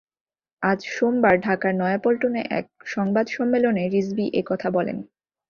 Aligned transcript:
আজ 0.63 0.79
সোমবার 0.87 1.35
ঢাকার 1.41 1.73
নয়াপল্টনে 1.75 2.41
এক 2.51 2.65
সংবাদ 2.85 3.25
সম্মেলনে 3.27 3.83
রিজভী 3.87 4.25
এ 4.33 4.41
কথা 4.45 4.67
বলেন। 4.69 4.97